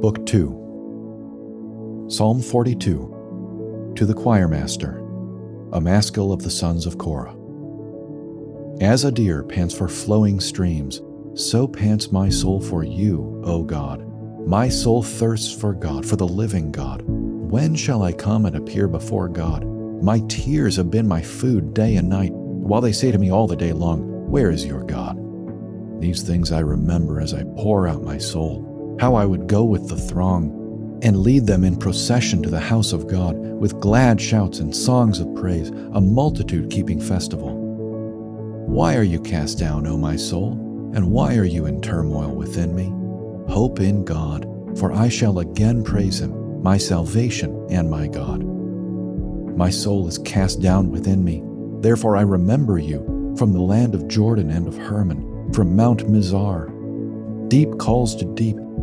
Book 0.00 0.26
2 0.26 2.06
Psalm 2.10 2.42
42 2.42 3.92
To 3.96 4.04
the 4.04 4.12
Choir 4.12 4.46
Master, 4.46 4.98
a 5.72 5.80
Maskil 5.80 6.34
of 6.34 6.42
the 6.42 6.50
Sons 6.50 6.84
of 6.84 6.98
Korah. 6.98 7.34
As 8.82 9.04
a 9.04 9.10
deer 9.10 9.42
pants 9.42 9.74
for 9.74 9.88
flowing 9.88 10.38
streams, 10.38 11.00
so 11.32 11.66
pants 11.66 12.12
my 12.12 12.28
soul 12.28 12.60
for 12.60 12.84
you, 12.84 13.40
O 13.46 13.62
God. 13.62 14.06
My 14.46 14.68
soul 14.68 15.02
thirsts 15.02 15.58
for 15.58 15.72
God, 15.72 16.04
for 16.04 16.16
the 16.16 16.28
living 16.28 16.70
God. 16.70 17.02
When 17.06 17.74
shall 17.74 18.02
I 18.02 18.12
come 18.12 18.44
and 18.44 18.54
appear 18.54 18.88
before 18.88 19.30
God? 19.30 19.64
My 20.02 20.20
tears 20.28 20.76
have 20.76 20.90
been 20.90 21.08
my 21.08 21.22
food 21.22 21.72
day 21.72 21.96
and 21.96 22.10
night, 22.10 22.32
while 22.34 22.82
they 22.82 22.92
say 22.92 23.10
to 23.12 23.18
me 23.18 23.32
all 23.32 23.46
the 23.46 23.56
day 23.56 23.72
long, 23.72 24.30
Where 24.30 24.50
is 24.50 24.66
your 24.66 24.84
God? 24.84 25.16
These 26.02 26.20
things 26.22 26.52
I 26.52 26.60
remember 26.60 27.18
as 27.18 27.32
I 27.32 27.44
pour 27.56 27.88
out 27.88 28.02
my 28.02 28.18
soul, 28.18 28.75
how 28.98 29.14
I 29.14 29.24
would 29.24 29.46
go 29.46 29.64
with 29.64 29.88
the 29.88 29.96
throng 29.96 31.00
and 31.02 31.18
lead 31.18 31.46
them 31.46 31.64
in 31.64 31.76
procession 31.76 32.42
to 32.42 32.50
the 32.50 32.60
house 32.60 32.92
of 32.92 33.06
God 33.06 33.36
with 33.36 33.80
glad 33.80 34.20
shouts 34.20 34.58
and 34.58 34.74
songs 34.74 35.20
of 35.20 35.34
praise, 35.34 35.68
a 35.68 36.00
multitude 36.00 36.70
keeping 36.70 37.00
festival. 37.00 37.54
Why 38.66 38.96
are 38.96 39.02
you 39.02 39.20
cast 39.20 39.58
down, 39.58 39.86
O 39.86 39.96
my 39.96 40.16
soul? 40.16 40.52
And 40.94 41.10
why 41.10 41.36
are 41.36 41.44
you 41.44 41.66
in 41.66 41.80
turmoil 41.82 42.34
within 42.34 42.74
me? 42.74 42.92
Hope 43.52 43.80
in 43.80 44.04
God, 44.04 44.46
for 44.78 44.92
I 44.92 45.08
shall 45.08 45.38
again 45.38 45.84
praise 45.84 46.20
him, 46.20 46.62
my 46.62 46.78
salvation 46.78 47.66
and 47.70 47.90
my 47.90 48.08
God. 48.08 48.42
My 49.56 49.70
soul 49.70 50.08
is 50.08 50.18
cast 50.18 50.60
down 50.60 50.90
within 50.90 51.22
me, 51.22 51.42
therefore 51.80 52.16
I 52.16 52.22
remember 52.22 52.78
you 52.78 53.34
from 53.38 53.52
the 53.52 53.60
land 53.60 53.94
of 53.94 54.08
Jordan 54.08 54.50
and 54.50 54.66
of 54.66 54.76
Hermon 54.76 55.52
from 55.52 55.76
Mount 55.76 56.06
Mizar. 56.06 56.72
Deep 57.48 57.78
calls 57.78 58.16
to 58.16 58.24
deep 58.34 58.56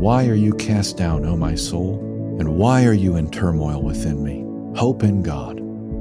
Why 0.00 0.28
are 0.28 0.34
you 0.34 0.54
cast 0.54 0.96
down, 0.96 1.26
O 1.26 1.36
my 1.36 1.54
soul? 1.54 1.98
And 2.40 2.56
why 2.56 2.86
are 2.86 2.94
you 2.94 3.16
in 3.16 3.30
turmoil 3.30 3.82
within 3.82 4.24
me? 4.24 4.46
Hope 4.74 5.02
in 5.02 5.22
God, 5.22 5.58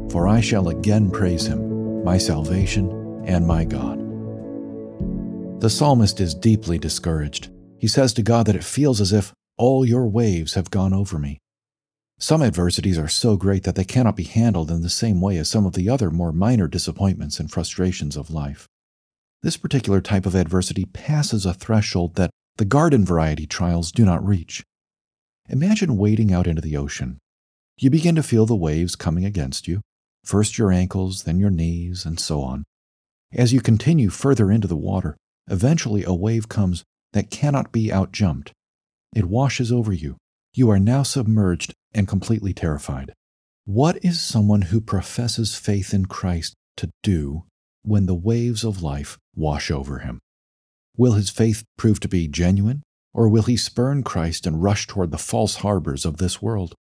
for 0.09 0.25
I 0.25 0.39
shall 0.39 0.69
again 0.69 1.11
praise 1.11 1.45
him, 1.45 2.02
my 2.06 2.17
salvation 2.17 3.22
and 3.25 3.45
my 3.45 3.66
God. 3.66 4.00
The 5.59 5.69
psalmist 5.69 6.22
is 6.22 6.33
deeply 6.33 6.78
discouraged. 6.78 7.50
He 7.78 7.89
says 7.89 8.14
to 8.14 8.23
God 8.23 8.47
that 8.47 8.56
it 8.56 8.64
feels 8.64 9.02
as 9.02 9.11
if 9.11 9.33
all 9.58 9.86
your 9.86 10.08
waves 10.08 10.53
have 10.53 10.72
gone 10.72 10.94
over 10.94 11.19
me. 11.19 11.38
Some 12.19 12.41
adversities 12.41 12.97
are 12.97 13.09
so 13.09 13.36
great 13.36 13.63
that 13.63 13.75
they 13.75 13.84
cannot 13.84 14.16
be 14.16 14.23
handled 14.23 14.72
in 14.72 14.81
the 14.81 14.89
same 14.89 15.19
way 15.19 15.36
as 15.36 15.50
some 15.50 15.66
of 15.66 15.73
the 15.73 15.89
other 15.89 16.09
more 16.09 16.31
minor 16.31 16.69
disappointments 16.69 17.38
and 17.38 17.52
frustrations 17.52 18.16
of 18.16 18.31
life. 18.31 18.66
This 19.44 19.58
particular 19.58 20.00
type 20.00 20.25
of 20.25 20.36
adversity 20.36 20.86
passes 20.86 21.45
a 21.45 21.53
threshold 21.53 22.16
that 22.16 22.30
the 22.59 22.65
garden 22.65 23.05
variety 23.05 23.47
trials 23.47 23.89
do 23.89 24.03
not 24.03 24.25
reach. 24.25 24.65
Imagine 25.47 25.95
wading 25.95 26.33
out 26.33 26.45
into 26.45 26.61
the 26.61 26.75
ocean. 26.75 27.17
You 27.77 27.89
begin 27.89 28.16
to 28.16 28.21
feel 28.21 28.45
the 28.45 28.53
waves 28.53 28.97
coming 28.97 29.23
against 29.23 29.66
you, 29.66 29.79
first 30.25 30.57
your 30.57 30.69
ankles, 30.69 31.23
then 31.23 31.39
your 31.39 31.51
knees, 31.51 32.06
and 32.06 32.19
so 32.19 32.41
on. 32.41 32.66
As 33.31 33.53
you 33.53 33.61
continue 33.61 34.09
further 34.09 34.51
into 34.51 34.67
the 34.67 34.75
water, 34.75 35.16
eventually 35.50 36.03
a 36.03 36.13
wave 36.13 36.50
comes 36.50 36.84
that 37.13 37.31
cannot 37.31 37.72
be 37.72 37.88
outjumped. 37.88 38.51
It 39.16 39.29
washes 39.29 39.72
over 39.72 39.94
you. 39.94 40.17
You 40.53 40.69
are 40.69 40.79
now 40.79 41.03
submerged 41.03 41.73
and 41.94 42.09
completely 42.09 42.53
terrified. 42.53 43.13
What 43.63 44.03
is 44.03 44.19
someone 44.19 44.63
who 44.63 44.81
professes 44.81 45.55
faith 45.55 45.94
in 45.94 46.07
Christ 46.07 46.55
to 46.75 46.89
do 47.03 47.45
when 47.84 48.05
the 48.05 48.16
waves 48.16 48.66
of 48.66 48.84
life 48.84 49.17
wash 49.34 49.72
over 49.72 50.00
him? 50.00 50.19
Will 50.99 51.13
his 51.13 51.29
faith 51.29 51.63
prove 51.77 52.01
to 52.01 52.09
be 52.09 52.27
genuine, 52.27 52.83
or 53.13 53.29
will 53.29 53.43
he 53.43 53.55
spurn 53.55 54.03
Christ 54.03 54.45
and 54.45 54.61
rush 54.61 54.85
toward 54.85 55.11
the 55.11 55.17
false 55.17 55.55
harbors 55.55 56.03
of 56.03 56.17
this 56.17 56.41
world? 56.41 56.75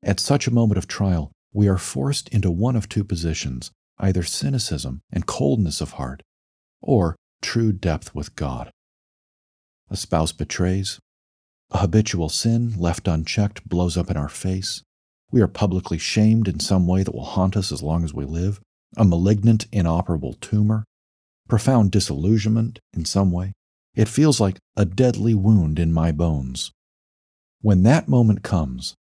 At 0.00 0.20
such 0.20 0.46
a 0.46 0.54
moment 0.54 0.78
of 0.78 0.86
trial, 0.86 1.32
we 1.52 1.66
are 1.66 1.76
forced 1.76 2.28
into 2.28 2.52
one 2.52 2.76
of 2.76 2.88
two 2.88 3.02
positions 3.02 3.72
either 3.98 4.22
cynicism 4.22 5.00
and 5.12 5.26
coldness 5.26 5.80
of 5.80 5.92
heart, 5.92 6.22
or 6.80 7.16
true 7.42 7.72
depth 7.72 8.14
with 8.14 8.36
God. 8.36 8.70
A 9.90 9.96
spouse 9.96 10.30
betrays, 10.30 11.00
a 11.72 11.78
habitual 11.78 12.28
sin 12.28 12.74
left 12.78 13.08
unchecked 13.08 13.68
blows 13.68 13.96
up 13.96 14.08
in 14.08 14.16
our 14.16 14.28
face, 14.28 14.82
we 15.32 15.40
are 15.40 15.48
publicly 15.48 15.98
shamed 15.98 16.46
in 16.46 16.60
some 16.60 16.86
way 16.86 17.02
that 17.02 17.14
will 17.14 17.24
haunt 17.24 17.56
us 17.56 17.72
as 17.72 17.82
long 17.82 18.04
as 18.04 18.14
we 18.14 18.24
live, 18.24 18.60
a 18.96 19.04
malignant, 19.04 19.66
inoperable 19.72 20.34
tumor, 20.34 20.84
profound 21.48 21.90
disillusionment 21.90 22.78
in 22.92 23.04
some 23.04 23.30
way. 23.30 23.52
It 23.94 24.08
feels 24.08 24.40
like 24.40 24.58
a 24.76 24.84
deadly 24.84 25.34
wound 25.34 25.78
in 25.78 25.92
my 25.92 26.10
bones. 26.10 26.72
When 27.60 27.82
that 27.84 28.08
moment 28.08 28.42
comes, 28.42 28.94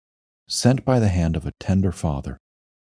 sent 0.49 0.85
by 0.85 0.99
the 0.99 1.09
hand 1.09 1.37
of 1.37 1.47
a 1.47 1.53
tender 1.61 1.93
Father, 1.93 2.39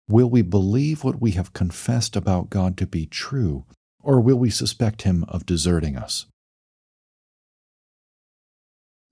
will 0.09 0.29
we 0.29 0.43
believe 0.43 1.03
what 1.03 1.21
we 1.21 1.33
have 1.33 1.53
confessed 1.53 2.15
about 2.15 2.51
God 2.51 2.77
to 2.77 2.87
be 2.87 3.07
true, 3.07 3.65
or 4.03 4.21
will 4.21 4.39
we 4.39 4.51
suspect 4.51 5.03
Him 5.03 5.25
of 5.29 5.47
deserting 5.47 5.97
us? 5.97 6.27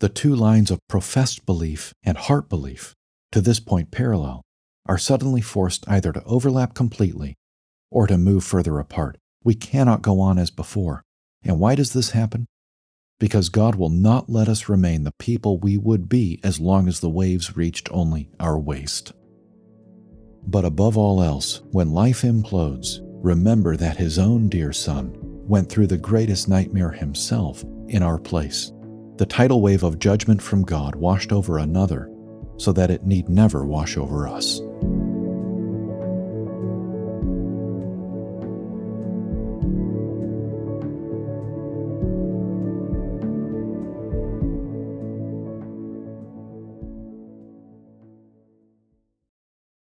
The 0.00 0.08
two 0.08 0.34
lines 0.34 0.70
of 0.70 0.80
professed 0.88 1.46
belief 1.46 1.94
and 2.02 2.18
heart 2.18 2.48
belief, 2.48 2.94
to 3.32 3.40
this 3.40 3.60
point 3.60 3.90
parallel, 3.90 4.42
are 4.86 4.98
suddenly 4.98 5.40
forced 5.40 5.88
either 5.88 6.12
to 6.12 6.22
overlap 6.24 6.74
completely 6.74 7.34
or 7.90 8.06
to 8.06 8.18
move 8.18 8.44
further 8.44 8.78
apart. 8.78 9.16
We 9.44 9.54
cannot 9.54 10.02
go 10.02 10.20
on 10.20 10.38
as 10.38 10.50
before. 10.50 11.04
And 11.42 11.60
why 11.60 11.74
does 11.74 11.92
this 11.92 12.10
happen? 12.10 12.46
Because 13.20 13.50
God 13.50 13.76
will 13.76 13.90
not 13.90 14.28
let 14.28 14.48
us 14.48 14.68
remain 14.68 15.04
the 15.04 15.12
people 15.18 15.58
we 15.58 15.76
would 15.76 16.08
be 16.08 16.40
as 16.42 16.58
long 16.58 16.88
as 16.88 17.00
the 17.00 17.10
waves 17.10 17.56
reached 17.56 17.88
only 17.92 18.30
our 18.40 18.58
waist. 18.58 19.12
But 20.46 20.64
above 20.64 20.96
all 20.96 21.22
else, 21.22 21.62
when 21.70 21.92
life 21.92 22.22
implodes, 22.22 22.98
remember 23.02 23.76
that 23.76 23.98
His 23.98 24.18
own 24.18 24.48
dear 24.48 24.72
Son 24.72 25.14
went 25.46 25.68
through 25.68 25.86
the 25.86 25.98
greatest 25.98 26.48
nightmare 26.48 26.90
Himself 26.90 27.62
in 27.88 28.02
our 28.02 28.18
place. 28.18 28.72
The 29.16 29.26
tidal 29.26 29.60
wave 29.60 29.84
of 29.84 29.98
judgment 29.98 30.42
from 30.42 30.62
God 30.62 30.96
washed 30.96 31.32
over 31.32 31.58
another 31.58 32.10
so 32.56 32.72
that 32.72 32.90
it 32.90 33.06
need 33.06 33.28
never 33.28 33.64
wash 33.64 33.96
over 33.96 34.26
us. 34.26 34.60